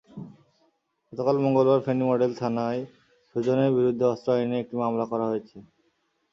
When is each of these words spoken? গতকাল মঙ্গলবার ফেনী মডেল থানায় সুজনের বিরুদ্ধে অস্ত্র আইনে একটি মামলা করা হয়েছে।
গতকাল 1.13 1.37
মঙ্গলবার 1.37 1.79
ফেনী 1.85 2.03
মডেল 2.03 2.31
থানায় 2.35 2.81
সুজনের 3.29 3.71
বিরুদ্ধে 3.77 4.05
অস্ত্র 4.05 4.29
আইনে 4.35 4.55
একটি 4.59 4.75
মামলা 4.75 5.05
করা 5.11 5.25
হয়েছে। 5.27 5.57